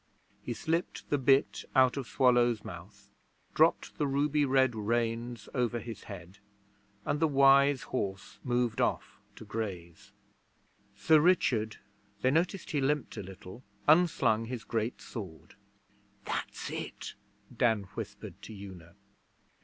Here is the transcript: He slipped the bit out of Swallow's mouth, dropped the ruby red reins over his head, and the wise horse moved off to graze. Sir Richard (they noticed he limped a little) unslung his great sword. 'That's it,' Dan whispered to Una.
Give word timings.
He 0.41 0.53
slipped 0.55 1.11
the 1.11 1.19
bit 1.19 1.63
out 1.75 1.95
of 1.95 2.07
Swallow's 2.07 2.65
mouth, 2.65 3.11
dropped 3.53 3.99
the 3.99 4.07
ruby 4.07 4.45
red 4.45 4.73
reins 4.73 5.47
over 5.53 5.77
his 5.77 6.05
head, 6.05 6.39
and 7.05 7.19
the 7.19 7.27
wise 7.27 7.83
horse 7.83 8.39
moved 8.43 8.81
off 8.81 9.19
to 9.35 9.45
graze. 9.45 10.11
Sir 10.95 11.19
Richard 11.19 11.77
(they 12.23 12.31
noticed 12.31 12.71
he 12.71 12.81
limped 12.81 13.15
a 13.15 13.21
little) 13.21 13.63
unslung 13.87 14.45
his 14.45 14.63
great 14.63 15.01
sword. 15.01 15.53
'That's 16.25 16.71
it,' 16.71 17.13
Dan 17.55 17.83
whispered 17.93 18.41
to 18.41 18.53
Una. 18.55 18.95